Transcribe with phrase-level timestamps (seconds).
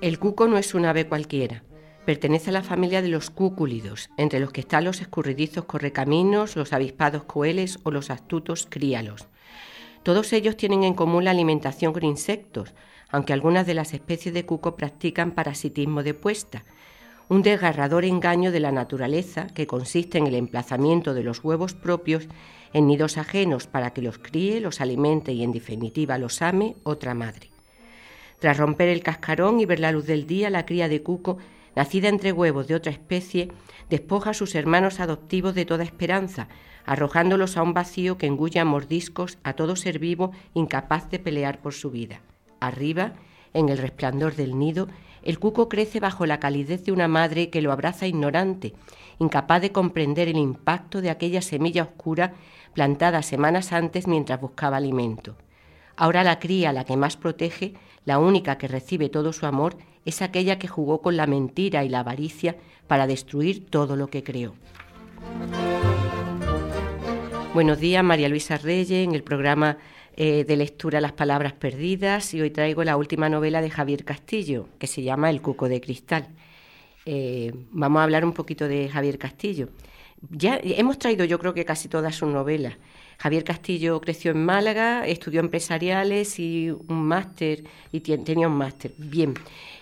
[0.00, 1.62] El cuco no es un ave cualquiera.
[2.06, 6.72] Pertenece a la familia de los cúculidos, entre los que están los escurridizos correcaminos, los
[6.72, 9.28] avispados coeles o los astutos críalos.
[10.02, 12.72] Todos ellos tienen en común la alimentación con insectos,
[13.10, 16.64] aunque algunas de las especies de cuco practican parasitismo de puesta,
[17.28, 22.26] un desgarrador engaño de la naturaleza que consiste en el emplazamiento de los huevos propios
[22.72, 27.12] en nidos ajenos para que los críe, los alimente y en definitiva los ame otra
[27.12, 27.49] madre.
[28.40, 31.38] Tras romper el cascarón y ver la luz del día, la cría de cuco,
[31.76, 33.52] nacida entre huevos de otra especie,
[33.90, 36.48] despoja a sus hermanos adoptivos de toda esperanza,
[36.86, 41.60] arrojándolos a un vacío que engulle a mordiscos a todo ser vivo incapaz de pelear
[41.60, 42.22] por su vida.
[42.60, 43.12] Arriba,
[43.52, 44.88] en el resplandor del nido,
[45.22, 48.72] el cuco crece bajo la calidez de una madre que lo abraza ignorante,
[49.18, 52.32] incapaz de comprender el impacto de aquella semilla oscura
[52.72, 55.36] plantada semanas antes mientras buscaba alimento.
[56.00, 57.74] Ahora la cría, la que más protege,
[58.06, 61.90] la única que recibe todo su amor, es aquella que jugó con la mentira y
[61.90, 62.56] la avaricia
[62.86, 64.54] para destruir todo lo que creó.
[67.52, 69.76] Buenos días, María Luisa Reyes, en el programa
[70.16, 74.68] eh, de lectura Las Palabras Perdidas y hoy traigo la última novela de Javier Castillo,
[74.78, 76.28] que se llama El Cuco de Cristal.
[77.04, 79.68] Eh, vamos a hablar un poquito de Javier Castillo.
[80.30, 82.78] Ya hemos traído yo creo que casi todas sus novelas.
[83.20, 88.92] Javier Castillo creció en Málaga, estudió empresariales y un máster, y tenía un máster.
[88.96, 89.34] Bien,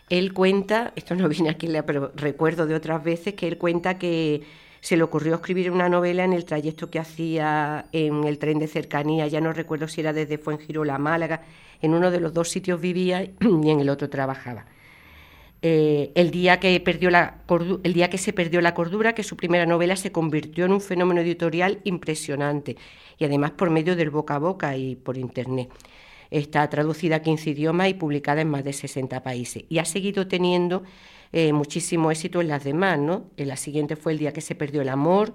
[0.08, 4.42] él cuenta, esto no viene aquí, pero recuerdo de otras veces que él cuenta que
[4.80, 8.66] se le ocurrió escribir una novela en el trayecto que hacía en el tren de
[8.66, 11.42] cercanía, ya no recuerdo si era desde Fuengirola a Málaga,
[11.80, 14.66] en uno de los dos sitios vivía y en el otro trabajaba.
[15.60, 17.42] Eh, el, día que perdió la
[17.82, 20.80] el día que se perdió la cordura, que su primera novela se convirtió en un
[20.80, 22.76] fenómeno editorial impresionante
[23.18, 25.68] y además por medio del boca a boca y por internet.
[26.30, 30.28] Está traducida a 15 idiomas y publicada en más de 60 países y ha seguido
[30.28, 30.84] teniendo
[31.32, 32.98] eh, muchísimo éxito en las demás.
[32.98, 33.30] ¿no?
[33.36, 35.34] En la siguiente fue El día que se perdió el amor,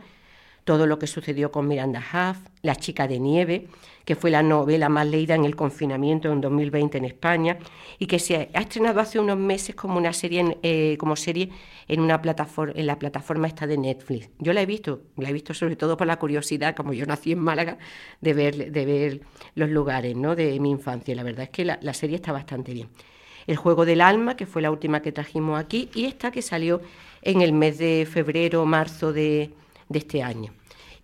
[0.64, 3.68] todo lo que sucedió con Miranda Huff, La chica de nieve,
[4.06, 7.58] que fue la novela más leída en el confinamiento en 2020 en España
[8.00, 11.50] y que se ha estrenado hace unos meses como una serie en, eh, como serie
[11.88, 14.30] en una plataforma en la plataforma esta de Netflix.
[14.40, 17.32] Yo la he visto, la he visto sobre todo por la curiosidad, como yo nací
[17.32, 17.78] en Málaga,
[18.22, 19.22] de ver de ver
[19.56, 20.36] los lugares, ¿no?
[20.36, 21.16] de mi infancia.
[21.16, 22.90] La verdad es que la, la serie está bastante bien.
[23.46, 26.82] El juego del alma, que fue la última que trajimos aquí, y esta que salió
[27.22, 29.52] en el mes de febrero marzo de
[29.94, 30.54] de este año.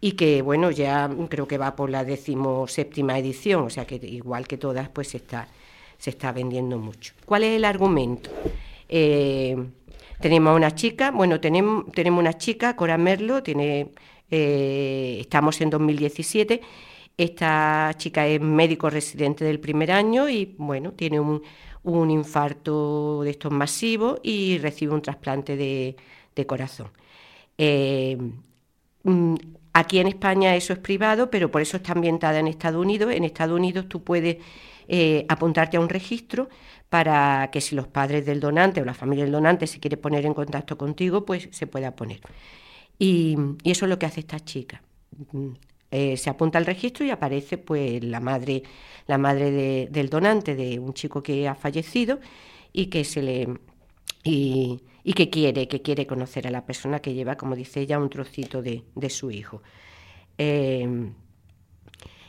[0.01, 4.47] Y que, bueno, ya creo que va por la decimoséptima edición, o sea que igual
[4.47, 5.47] que todas, pues se está,
[5.97, 7.13] se está vendiendo mucho.
[7.25, 8.29] ¿Cuál es el argumento?
[8.88, 9.55] Eh,
[10.19, 13.91] tenemos una chica, bueno, tenemos, tenemos una chica, Cora Merlo, tiene,
[14.29, 16.61] eh, estamos en 2017.
[17.17, 21.41] Esta chica es médico residente del primer año y, bueno, tiene un,
[21.83, 25.95] un infarto de estos masivos y recibe un trasplante de,
[26.35, 26.89] de corazón.
[27.57, 28.17] Eh,
[29.73, 33.11] aquí en España eso es privado, pero por eso está ambientada en Estados Unidos.
[33.13, 34.37] En Estados Unidos tú puedes
[34.87, 36.49] eh, apuntarte a un registro
[36.89, 40.25] para que si los padres del donante o la familia del donante se quiere poner
[40.25, 42.21] en contacto contigo, pues se pueda poner.
[42.97, 44.81] Y, eso es lo que hace esta chica.
[45.31, 45.49] Mm,
[45.91, 48.63] eh, se apunta al registro y aparece pues la madre,
[49.07, 52.19] la madre del donante de un chico que ha fallecido
[52.73, 53.47] y que se le
[55.13, 58.61] que quiere, que quiere conocer a la persona que lleva, como dice ella, un trocito
[58.61, 59.61] de, su hijo.
[60.37, 61.13] Em,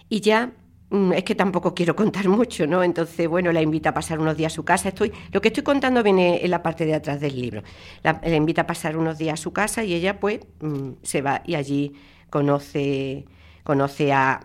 [0.08, 0.52] y ya
[0.90, 2.82] mm, es que tampoco quiero contar mucho, ¿no?
[2.82, 4.88] Entonces, bueno, la invita a pasar unos días a su casa.
[4.88, 7.62] Estoy, lo que estoy contando viene en la parte de atrás del libro.
[8.02, 11.42] La, invita a pasar unos días a su casa y ella, pues, mm, se va
[11.46, 11.92] y allí
[12.30, 13.26] conoce
[13.62, 14.40] conoce a,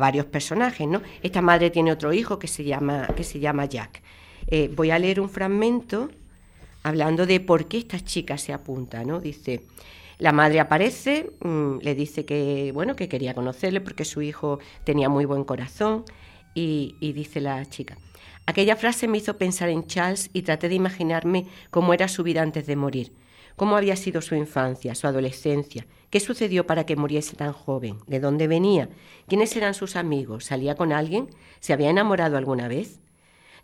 [0.00, 1.00] varios personajes, ¿no?
[1.22, 4.02] Esta madre tiene otro hijo que se llama, que se llama Jack.
[4.48, 6.10] Eh, voy a leer un fragmento
[6.86, 9.20] hablando de por qué esta chica se apunta, ¿no?
[9.20, 9.66] Dice,
[10.18, 15.08] la madre aparece, mm, le dice que, bueno, que quería conocerle porque su hijo tenía
[15.08, 16.04] muy buen corazón
[16.54, 17.98] y, y dice la chica,
[18.46, 22.42] aquella frase me hizo pensar en Charles y traté de imaginarme cómo era su vida
[22.42, 23.12] antes de morir.
[23.56, 28.20] cómo había sido su infancia, su adolescencia, qué sucedió para que muriese tan joven, de
[28.20, 28.88] dónde venía,
[29.28, 31.30] quiénes eran sus amigos, salía con alguien,
[31.60, 33.00] se había enamorado alguna vez.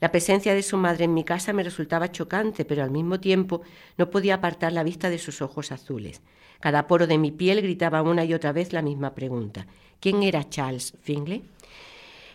[0.02, 3.62] La presencia de su madre en mi casa me resultaba chocante, pero al mismo tiempo
[3.96, 6.22] no podía apartar la vista de sus ojos azules.
[6.58, 9.64] Cada poro de mi piel gritaba una y otra vez la misma pregunta.
[10.00, 11.44] ¿Quién era Charles Fingley?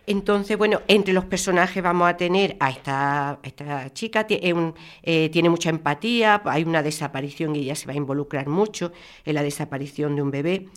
[0.06, 5.70] Entonces, bueno, entre los personajes vamos a tener a esta, esta chica, eh, tiene mucha
[5.70, 8.94] empatía, hay una desaparición y ella se va a involucrar mucho
[9.26, 10.70] en la desaparición de un bebé.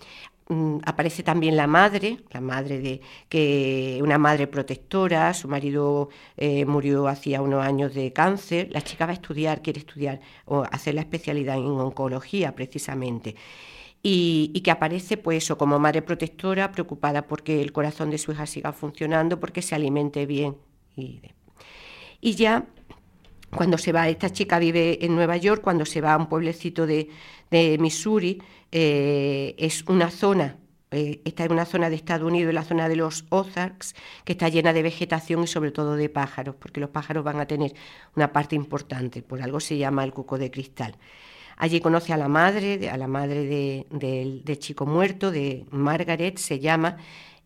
[0.51, 6.65] Mm, aparece también la madre, la madre de que una madre protectora, su marido eh,
[6.65, 10.95] murió hacía unos años de cáncer, la chica va a estudiar, quiere estudiar o hacer
[10.97, 13.37] la especialidad en oncología precisamente.
[14.03, 18.47] Y, que aparece pues eso, como madre protectora, preocupada porque el corazón de su hija
[18.47, 20.57] siga funcionando, porque se alimente bien.
[20.97, 21.21] Y,
[22.21, 22.67] y ya
[23.55, 26.87] cuando se va, esta chica vive en Nueva York, cuando se va a un pueblecito
[26.87, 27.09] de,
[27.51, 28.41] de Missouri,
[28.73, 30.57] eh, es una zona,
[30.91, 33.95] eh, esta es una zona de Estados Unidos, la zona de los Ozarks,
[34.25, 37.47] que está llena de vegetación y sobre todo de pájaros, porque los pájaros van a
[37.47, 37.75] tener
[38.15, 40.97] una parte importante, por algo se llama el cuco de cristal.
[41.57, 46.97] Allí conoce a la madre, a la madre del chico muerto, de Margaret se llama,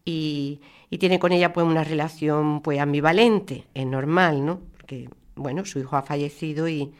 [0.04, 0.60] y,
[1.00, 4.60] tiene con ella pues una relación pues ambivalente, es normal, ¿no?
[4.76, 6.92] Porque bueno, su hijo ha fallecido y,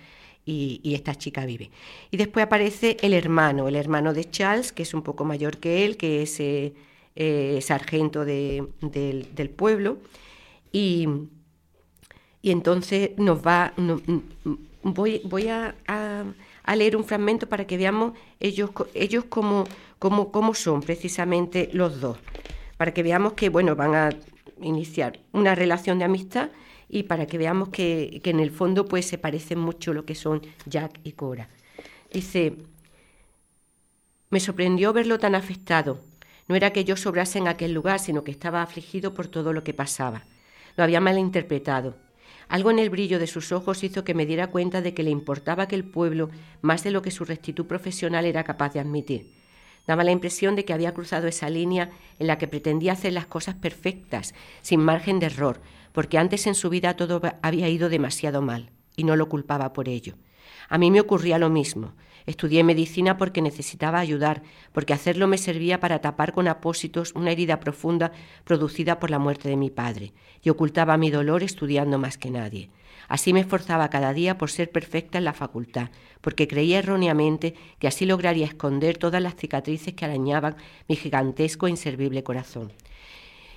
[0.47, 1.71] y, esta chica vive.
[2.11, 5.85] Y después aparece el hermano, el hermano de Charles, que es un poco mayor que
[5.85, 6.75] él, que es eh,
[7.17, 9.99] eh, sargento del, pueblo.
[10.73, 11.09] Y,
[12.43, 13.73] y, entonces nos va...
[14.83, 15.75] voy, voy a,
[16.75, 19.65] leer un fragmento para que veamos ellos, ellos cómo,
[19.99, 22.19] cómo son precisamente los dos.
[22.77, 24.11] Para que veamos que, bueno, van a
[24.61, 26.51] iniciar una relación de amistad
[26.95, 30.41] y para que veamos que, en el fondo pues se parecen mucho lo que son
[30.65, 31.49] Jack y Cora.
[32.13, 32.55] Dice,
[34.31, 36.05] me sorprendió verlo tan afectado.
[36.47, 39.65] No era que yo sobrase en aquel lugar, sino que estaba afligido por todo lo
[39.65, 40.23] que pasaba.
[40.77, 41.97] Lo había malinterpretado.
[42.47, 45.11] Algo en el brillo de sus ojos hizo que me diera cuenta de que le
[45.11, 46.31] importaba aquel pueblo
[46.63, 49.33] más de lo que su rectitud profesional era capaz de admitir.
[49.89, 53.27] Daba la impresión de que había cruzado esa línea en la que pretendía hacer las
[53.27, 54.33] cosas perfectas,
[54.63, 55.61] sin margen de error,
[55.95, 59.89] porque antes en su vida todo había ido demasiado mal y no lo culpaba por
[59.89, 60.17] ello.
[60.69, 61.95] A mí me ocurría lo mismo.
[62.27, 64.43] Estudié medicina porque necesitaba ayudar,
[64.73, 68.11] porque hacerlo me servía para tapar con apósitos una herida profunda
[68.45, 72.71] producida por la muerte de mi padre, y ocultaba mi dolor estudiando más que nadie.
[73.07, 77.87] Así me esforzaba cada día por ser perfecta en la facultad, porque creía erróneamente que
[77.87, 80.57] así lograría esconder todas las cicatrices que arañaban
[80.89, 82.73] mi gigantesco e inservible corazón.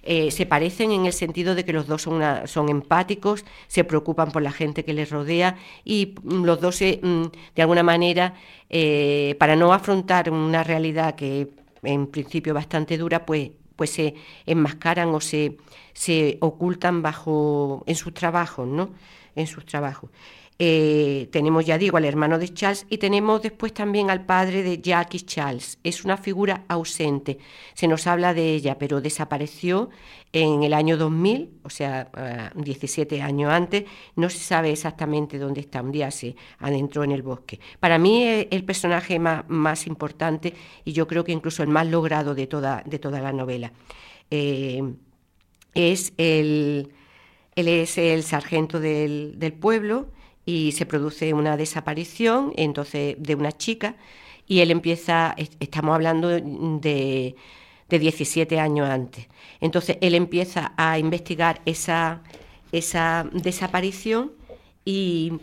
[0.10, 4.32] Eh, se parecen en el sentido de que los dos son, son, empáticos, se preocupan
[4.32, 7.24] por la gente que les rodea y mm, los dos, mm,
[7.54, 8.34] de alguna manera,
[8.70, 11.50] eh, para no afrontar una realidad que
[11.84, 14.16] en principio bastante dura, pues, pues se
[14.46, 15.58] enmascaran o se,
[15.92, 18.92] se ocultan bajo en sus trabajos, ¿no?
[19.36, 20.10] En sus trabajos.
[20.60, 24.80] Eh, tenemos, ya digo, al hermano de Charles y tenemos después también al padre de
[24.82, 25.78] Jackie Charles.
[25.84, 27.38] Es una figura ausente.
[27.76, 29.90] Se nos habla de ella, pero desapareció
[30.34, 33.84] en el año 2000, o sea, 17 ah, años antes.
[34.16, 35.82] No se sabe exactamente dónde está.
[35.82, 37.60] Un día se adentró en el bosque.
[37.80, 42.34] Para mí es el personaje más, importante y yo creo que incluso el más logrado
[42.34, 43.72] de toda, de toda la novela.
[44.32, 44.82] Eh,
[45.76, 46.92] es el,
[47.56, 50.08] él es el sargento del, del pueblo
[50.48, 53.98] y se produce una desaparición entonces de una chica
[54.48, 57.36] y él empieza, estamos hablando de,
[57.90, 59.28] de 17 años antes,
[59.60, 62.22] entonces él empieza a investigar esa,
[62.72, 64.32] esa desaparición
[64.86, 65.34] y,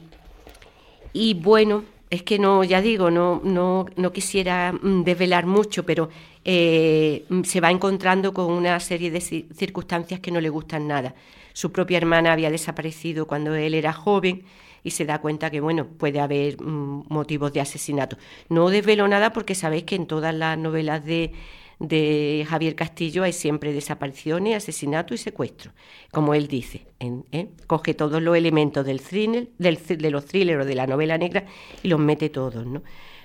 [1.12, 6.08] y bueno, es que no, ya digo, no, no, no quisiera mm, desvelar mucho, pero
[6.46, 11.14] eh, se va encontrando con una serie de circunstancias que no le gustan nada.
[11.52, 14.44] Su propia hermana había desaparecido cuando él era joven
[14.84, 18.16] y se da cuenta que, bueno, puede haber mm, motivos de asesinato.
[18.48, 21.32] No desvelo nada porque sabéis que en todas las novelas de,
[21.78, 25.72] de Javier Castillo hay siempre desapariciones, asesinato y secuestro,
[26.12, 26.86] como él dice.
[27.00, 27.48] ¿eh?
[27.66, 31.46] Coge todos los elementos del thriller, del, de los thrillers o de la novela negra
[31.82, 32.82] y los mete todos, ¿no?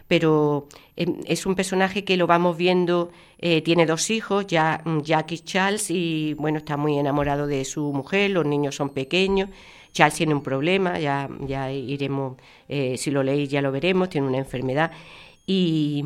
[0.08, 5.34] Pero em, es un personaje que lo vamos viendo, eh, tiene dos hijos, ya, Jack
[5.34, 9.50] y Charles, y bueno, está muy enamorado de su mujer, los niños son pequeños,
[9.92, 14.28] Charles tiene un problema, ya, ya iremos, eh, si lo leéis ya lo veremos, tiene
[14.28, 14.92] una enfermedad
[15.50, 16.06] y,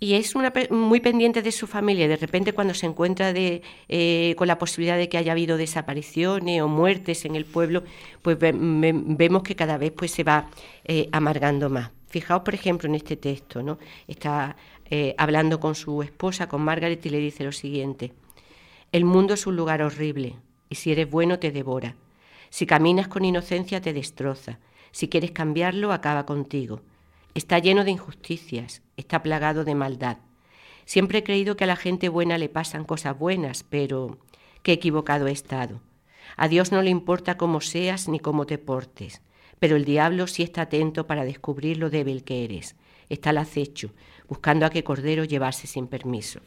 [0.00, 2.08] es una, muy pendiente de su familia.
[2.08, 6.60] De repente cuando se encuentra de, eh, con la posibilidad de que haya habido desapariciones
[6.60, 7.84] o muertes en el pueblo,
[8.20, 10.50] pues vemos que cada vez pues, se va
[10.84, 11.92] eh, amargando más.
[12.08, 13.78] Fijaos, por ejemplo, en este texto, ¿no?
[14.08, 14.56] Está
[14.90, 18.12] eh, hablando con su esposa, con Margaret, y le dice lo siguiente.
[18.90, 20.34] El mundo es un lugar horrible,
[20.68, 21.94] y si eres bueno te devora.
[22.52, 24.58] Si caminas con inocencia te destroza.
[24.90, 26.82] Si quieres cambiarlo, acaba contigo.
[27.32, 30.18] Está lleno de injusticias, está plagado de maldad.
[30.84, 34.18] Siempre he creído que a la gente buena le pasan cosas buenas, pero
[34.62, 35.80] qué equivocado he estado.
[36.36, 39.22] A Dios no le importa cómo seas ni cómo te portes,
[39.58, 42.76] pero el diablo sí está atento para descubrir lo débil que eres.
[43.08, 43.94] Está al acecho,
[44.28, 46.40] buscando a qué cordero llevarse sin permiso.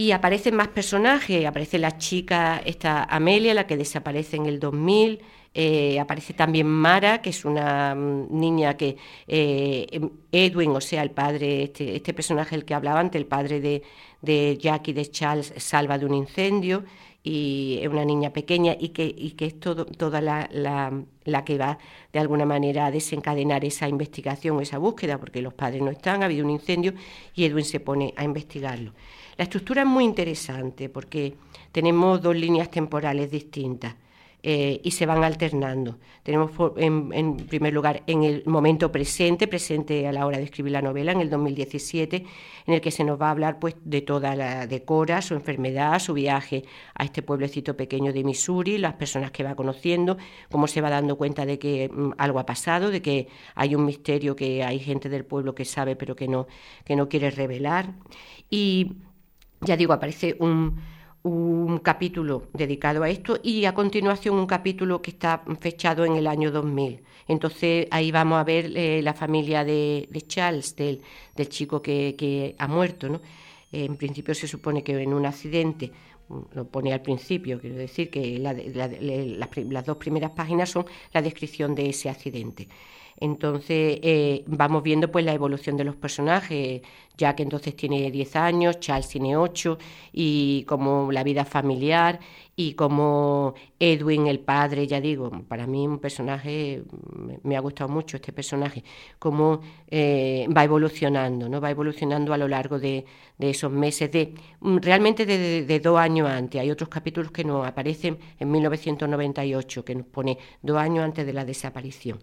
[0.00, 5.20] Y aparecen más personajes, aparece la chica, esta Amelia, la que desaparece en el 2000,
[5.52, 8.96] eh, aparece también Mara, que es una mm, niña que
[9.28, 13.26] eh, em, Edwin, o sea, el padre, este, este, personaje del que hablaba antes, el
[13.26, 13.82] padre de,
[14.22, 16.84] de Jackie de Charles, salva de un incendio
[17.22, 21.58] y es una niña pequeña y que, y que es todo, toda la, la, que
[21.58, 21.78] va
[22.12, 26.26] de alguna manera a desencadenar esa investigación, esa búsqueda, porque los padres no están, ha
[26.26, 26.94] habido un incendio
[27.34, 28.92] y Edwin se pone a investigarlo.
[29.40, 31.34] La estructura es muy interesante porque
[31.72, 33.94] tenemos dos líneas temporales distintas.
[34.42, 35.98] Eh, y se van alternando.
[36.22, 40.80] Tenemos en, primer lugar en el momento presente, presente a la hora de escribir la
[40.80, 42.24] novela, en el 2017,
[42.66, 45.34] en el que se nos va a hablar pues de toda la de Cora, su
[45.34, 50.16] enfermedad, su viaje a este pueblecito pequeño de Missouri, las personas que va conociendo,
[50.50, 53.84] cómo se va dando cuenta de que mm, algo ha pasado, de que hay un
[53.84, 56.46] misterio que hay gente del pueblo que sabe pero que no,
[56.84, 57.92] que no quiere revelar.
[58.48, 58.92] Y
[59.60, 60.80] ya digo, aparece un
[61.22, 66.26] un capítulo dedicado a esto y a continuación un capítulo que está fechado en el
[66.26, 67.02] año 2000.
[67.28, 71.02] Entonces ahí vamos a ver eh, la familia de, Charles, del,
[71.36, 73.08] del chico que, ha muerto.
[73.08, 73.20] ¿no?
[73.72, 75.92] en principio se supone que en un accidente,
[76.54, 81.90] lo pone al principio, quiero decir que las dos primeras páginas son la descripción de
[81.90, 82.66] ese accidente.
[83.20, 86.80] Entonces eh, vamos viendo pues la evolución de los personajes.
[87.18, 89.76] Jack entonces tiene 10 años, Charles tiene 8
[90.12, 92.18] y como la vida familiar
[92.56, 96.82] y como Edwin, el padre, ya digo, para mí un personaje,
[97.42, 98.84] me, ha gustado mucho este personaje,
[99.18, 101.60] cómo eh, va evolucionando, ¿no?
[101.60, 103.04] va evolucionando a lo largo de,
[103.38, 106.60] esos meses, de realmente de, de, dos años antes.
[106.60, 111.32] Hay otros capítulos que nos aparecen en 1998, que nos pone dos años antes de
[111.32, 112.18] la desaparición.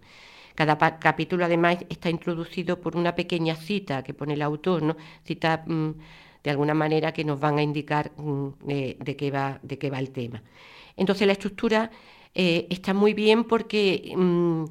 [0.58, 4.98] Cada capítulo además está introducido por una pequeña cita que pone el autor, ¿no?
[5.24, 5.92] Cita mm,
[6.44, 10.00] de alguna manera que nos van a indicar mm, de, qué va, de qué va
[10.00, 10.42] el tema.
[10.96, 11.92] Entonces la estructura
[12.34, 14.64] eh, está muy bien porque mm,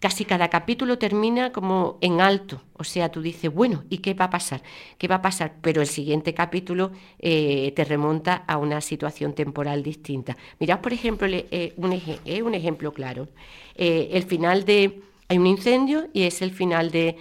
[0.00, 2.62] casi cada capítulo termina como en alto.
[2.76, 4.62] O sea, tú dices, bueno, ¿y qué va a pasar?
[4.98, 5.52] ¿Qué va a pasar?
[5.60, 10.36] Pero el siguiente capítulo eh, te remonta a una situación temporal distinta.
[10.58, 13.28] Mirad, por ejemplo, eh, un, un, ejemplo claro.
[13.76, 15.02] Eh, el final de...
[15.28, 17.16] Hay un incendio y es el final de,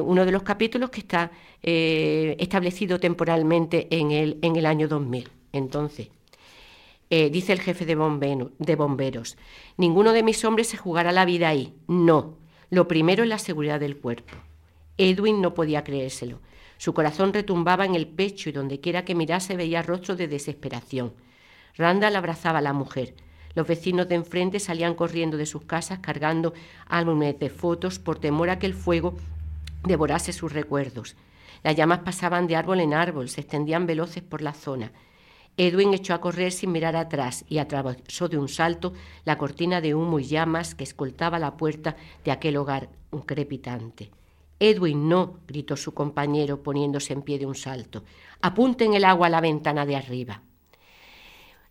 [0.00, 5.28] uno de los capítulos que está eh, establecido temporalmente en el, en el año 2000.
[5.52, 6.08] Entonces,
[7.14, 9.36] eh, dice el jefe de, de bomberos,
[9.76, 11.74] ninguno de mis hombres se jugará la vida ahí.
[11.86, 12.38] No,
[12.70, 14.32] lo primero es la seguridad del cuerpo.
[14.96, 16.40] Edwin no podía creérselo.
[16.78, 21.12] Su corazón retumbaba en el pecho y donde quiera que mirase veía rostros de desesperación.
[21.76, 23.14] Randall abrazaba a la mujer.
[23.54, 26.54] Los vecinos de enfrente salían corriendo de sus casas cargando
[26.86, 29.16] álbumes de fotos por temor a que el fuego
[29.84, 31.14] devorase sus recuerdos.
[31.62, 34.92] Las llamas pasaban de árbol en árbol, se extendían veloces por la zona.
[35.56, 38.94] Edwin echó a correr sin mirar atrás y atravesó de un salto
[39.24, 42.88] la cortina de humo y llamas que escoltaba la puerta de aquel hogar
[43.26, 44.10] crepitante.
[44.58, 48.04] Edwin, no, gritó su compañero poniéndose en pie de un salto.
[48.40, 50.42] Apunten el agua a la ventana de arriba.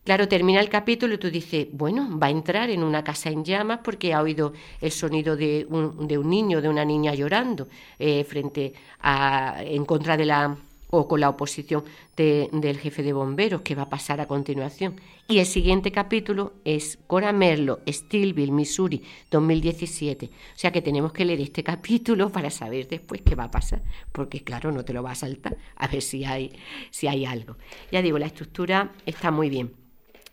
[0.04, 3.44] Claro, termina el capítulo y tú dices, bueno, va a entrar en una casa en
[3.44, 7.68] llamas porque ha oído el sonido de un, de un niño, de una niña llorando
[7.98, 10.56] eh, frente a, en contra de la
[10.94, 11.84] o con la oposición
[12.16, 15.00] del jefe de bomberos, que va a pasar a continuación.
[15.26, 20.26] Y el siguiente capítulo es Cora Merlo, Steelville, Missouri, 2017.
[20.26, 23.82] O sea que tenemos que leer este capítulo para saber después qué va a pasar,
[24.12, 26.52] porque claro, no te lo va a saltar, a ver si hay,
[26.90, 27.56] si hay algo.
[27.90, 29.72] Ya digo, la estructura está muy bien.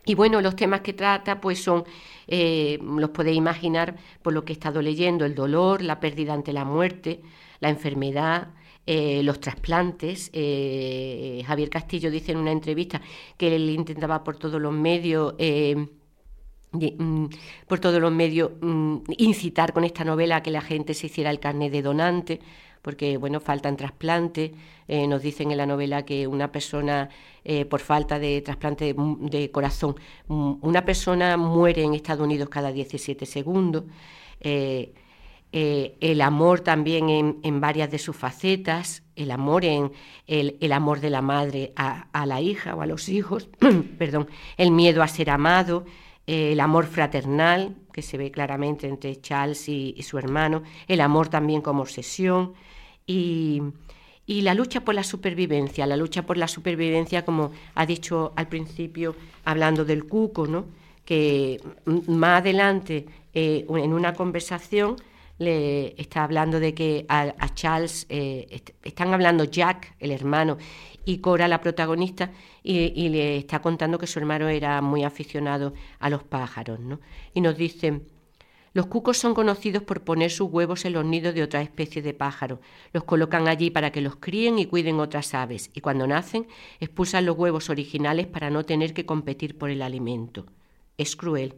[0.06, 1.86] Y bueno, los temas que trata pues son,
[2.28, 6.51] eh, los podéis imaginar por lo que he estado leyendo, el dolor, la pérdida ante
[6.51, 7.22] la muerte,
[7.62, 8.50] la enfermedad,
[8.91, 10.29] eh, los trasplantes.
[10.34, 13.00] Eh, Javier Castillo dice en una entrevista
[13.38, 15.36] que él intentaba por todos los medios...
[16.72, 17.25] Mm,
[17.67, 21.31] por todos los medios mm, incitar con esta novela a que la gente se hiciera
[21.31, 22.39] el carnet de donante
[22.81, 24.51] porque bueno, faltan trasplantes.
[24.88, 27.10] Eh, nos dicen en la novela que una persona,
[27.43, 29.96] eh, por falta de trasplante de, corazón,
[30.27, 33.84] una persona muere en Estados Unidos cada 17 segundos.
[34.39, 34.93] Eh,
[35.51, 37.10] eh, el amor también
[37.41, 39.91] en, varias de sus facetas, el amor en
[40.27, 43.50] el, amor de la madre a, la hija o a los hijos,
[43.98, 44.27] perdón,
[44.58, 45.86] el miedo a ser amado,
[46.27, 51.29] eh, el amor fraternal, que se ve claramente entre Charles y, su hermano, el amor
[51.29, 52.53] también como obsesión
[53.08, 53.62] y,
[54.27, 59.15] la lucha por la supervivencia, la lucha por la supervivencia, como ha dicho al principio,
[59.44, 60.65] hablando del cuco, ¿no?
[61.03, 64.98] que más adelante eh, en una conversación
[65.39, 70.58] le está hablando de que a, Charles, eh, están hablando Jack, el hermano,
[71.05, 72.31] y Cora, la protagonista,
[72.62, 76.79] y, le está contando que su hermano era muy aficionado a los pájaros.
[76.79, 77.00] ¿no?
[77.34, 78.05] Y nos dicen,
[78.74, 82.13] los cucos son conocidos por poner sus huevos en los nidos de otras especies de
[82.13, 82.60] pájaros.
[82.93, 86.48] Los colocan allí para que los críen y cuiden otras aves, y cuando nacen
[86.79, 90.46] expulsan los huevos originales para no tener que competir por el alimento.
[90.98, 91.55] Es cruel.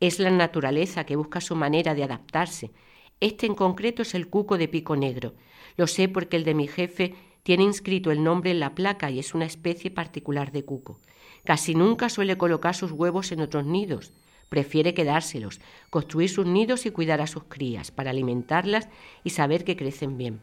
[0.00, 2.72] Es la naturaleza que busca su manera de adaptarse,
[3.20, 5.34] este en concreto es el cuco de pico negro.
[5.76, 9.18] Lo sé porque el de mi jefe tiene inscrito el nombre en la placa y
[9.18, 10.98] es una especie particular de cuco.
[11.44, 14.12] Casi nunca suele colocar sus huevos en otros nidos.
[14.48, 18.88] Prefiere quedárselos, construir sus nidos y cuidar a sus crías, para alimentarlas
[19.24, 20.40] y saber que crecen bien.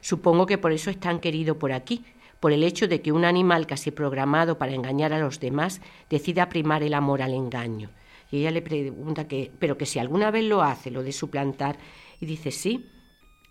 [0.00, 2.04] Supongo que por eso es tan querido por aquí,
[2.40, 6.48] por el hecho de que un animal casi programado para engañar a los demás decida
[6.48, 7.90] primar el amor al engaño.
[8.30, 11.78] Y ella le pregunta que, pero que si alguna vez lo hace, lo de suplantar,
[12.20, 12.86] y dice, sí,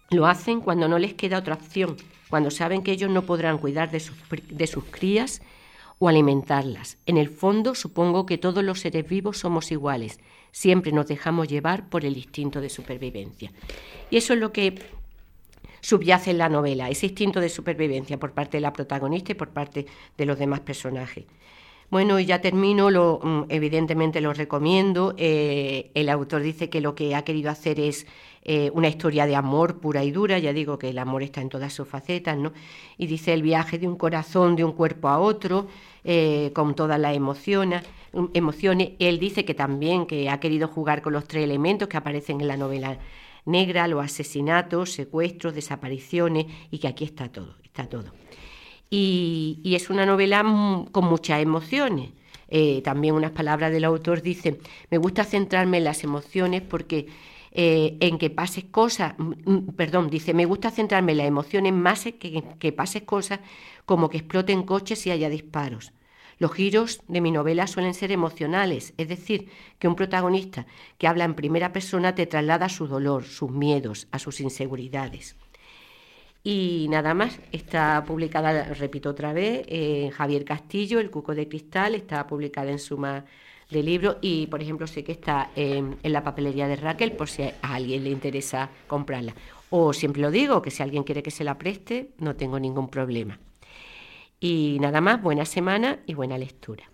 [0.10, 1.98] lo hacen cuando no les queda otra opción,
[2.29, 4.17] cuando saben que ellos no podrán cuidar de sus,
[4.50, 5.41] de sus crías
[6.00, 6.98] o alimentarlas.
[7.05, 10.20] En el fondo, supongo que todos los seres vivos somos iguales.
[10.51, 13.51] Siempre nos dejamos llevar por el instinto de supervivencia.
[14.10, 14.75] Y eso es lo que
[15.82, 19.50] subyace en la novela, ese instinto de supervivencia por parte de la protagonista y por
[19.50, 19.86] parte
[20.17, 21.25] de los demás personajes.
[21.89, 25.13] Bueno, y ya termino, lo, mm, evidentemente lo recomiendo.
[25.17, 28.08] Eh, el autor dice que lo que ha querido hacer es
[28.46, 31.48] eh, una historia de amor pura y dura, ya digo que el amor está en
[31.48, 32.52] todas sus facetas, ¿no?
[32.98, 35.68] Y dice el viaje de un corazón de un cuerpo a otro,
[36.04, 37.84] eh, con todas las emociones,
[38.34, 38.92] emociones.
[39.00, 42.50] Él dice que también que ha querido jugar con los tres elementos que aparecen en
[42.50, 42.98] la novela
[43.46, 48.12] negra, los asesinatos, secuestros, desapariciones, y que aquí está todo, está todo.
[48.90, 50.44] Y, es una novela
[50.92, 52.12] con muchas emociones.
[52.50, 54.60] Eh, también unas palabras del autor dicen,
[54.92, 57.08] me gusta centrarme en las emociones porque
[57.55, 59.13] eh, en que pases cosas,
[59.77, 63.42] perdón, dice, me gusta centrarme en las emociones más que, que pases cosas
[63.85, 65.94] como que exploten coches y haya disparos.
[66.39, 70.66] Los giros de mi novela suelen ser emocionales, es decir, que un protagonista
[70.98, 75.35] que habla en primera persona te traslada su dolor, sus miedos, a sus inseguridades.
[76.44, 81.94] Y nada más, está publicada, repito otra vez, en Javier Castillo, El Cuco de Cristal,
[81.94, 83.25] está publicada en Suma
[83.74, 87.44] de libro y, por ejemplo, sé que está en, la papelería de Raquel por si
[87.44, 89.36] a alguien le interesa comprarla.
[89.70, 92.88] O siempre lo digo, que si alguien quiere que se la preste, no tengo ningún
[92.88, 93.40] problema.
[94.40, 96.90] Y nada más, buena semana y buena lectura.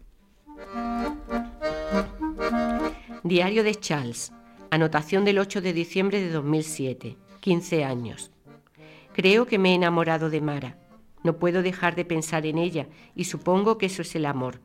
[3.23, 4.31] Diario de Charles.
[4.71, 7.17] Anotación del 8 de diciembre de 2007.
[7.41, 8.31] 15 años.
[9.13, 10.77] Creo que me he enamorado de Mara.
[11.23, 14.61] No puedo dejar de pensar en ella y supongo que eso es el amor.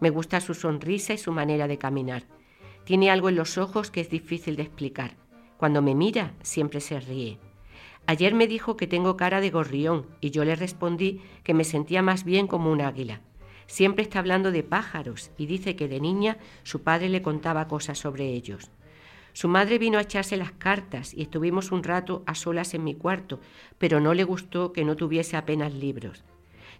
[0.00, 2.24] Me gusta su sonrisa y su manera de caminar.
[2.84, 5.16] Tiene algo en los ojos que es difícil de explicar.
[5.58, 7.38] Cuando me mira, siempre se ríe.
[8.06, 12.00] Ayer me dijo que tengo cara de gorrión y yo le respondí que me sentía
[12.00, 13.20] más bien como un águila.
[13.66, 17.98] Siempre está hablando de pájaros y dice que de niña su padre le contaba cosas
[17.98, 18.70] sobre ellos.
[19.32, 22.94] Su madre vino a echarse las cartas y estuvimos un rato a solas en mi
[22.94, 23.38] cuarto,
[23.78, 26.24] pero no le gustó que no tuviese apenas libros.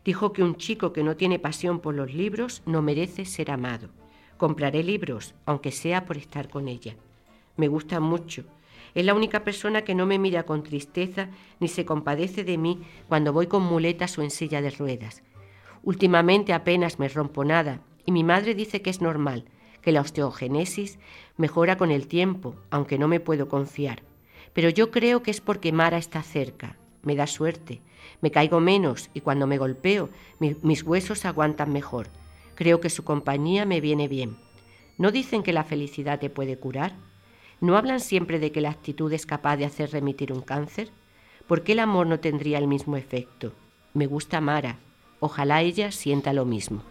[0.05, 3.89] Dijo que un chico que no tiene pasión por los libros no merece ser amado.
[4.39, 6.97] Compraré libros, aunque sea por estar con ella.
[7.57, 8.45] Me gusta mucho.
[8.95, 11.29] Es la única persona que no me mira con tristeza
[11.61, 15.23] ni se compadece de mí cuando voy con muletas o en silla de ruedas.
[15.83, 19.45] Últimamente apenas me rompo nada y mi madre dice que es normal,
[19.83, 20.99] que la osteogenesis
[21.37, 24.03] mejora con el tiempo, aunque no me puedo confiar.
[24.53, 27.81] Pero yo creo que es porque Mara está cerca, me da suerte,
[28.21, 32.09] me caigo menos y cuando me golpeo mis huesos aguantan mejor.
[32.55, 34.37] Creo que su compañía me viene bien.
[34.99, 36.93] ¿No dicen que la felicidad te puede curar?
[37.61, 40.91] ¿No hablan siempre de que la actitud es capaz de hacer remitir un cáncer?
[41.47, 43.53] ¿Por qué el amor no tendría el mismo efecto?
[43.95, 44.79] Me gusta Mara.
[45.21, 46.83] Ojalá ella sienta lo mismo.